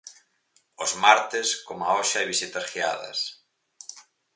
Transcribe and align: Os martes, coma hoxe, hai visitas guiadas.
Os 0.83 0.91
martes, 1.03 1.47
coma 1.67 1.93
hoxe, 1.95 2.15
hai 2.17 2.27
visitas 2.33 2.65
guiadas. 2.71 3.19